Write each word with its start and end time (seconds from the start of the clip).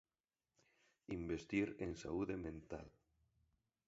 Investir 1.17 1.67
en 1.83 1.91
saúde 2.03 2.35
mental. 2.47 2.87